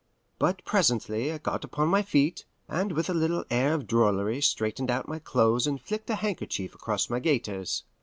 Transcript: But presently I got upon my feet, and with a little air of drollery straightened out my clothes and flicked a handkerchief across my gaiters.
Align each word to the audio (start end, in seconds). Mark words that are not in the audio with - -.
But 0.39 0.65
presently 0.65 1.31
I 1.31 1.37
got 1.37 1.63
upon 1.63 1.89
my 1.89 2.01
feet, 2.01 2.45
and 2.67 2.91
with 2.91 3.07
a 3.07 3.13
little 3.13 3.45
air 3.51 3.75
of 3.75 3.85
drollery 3.85 4.41
straightened 4.41 4.89
out 4.89 5.07
my 5.07 5.19
clothes 5.19 5.67
and 5.67 5.79
flicked 5.79 6.09
a 6.09 6.15
handkerchief 6.15 6.73
across 6.73 7.07
my 7.07 7.19
gaiters. 7.19 7.83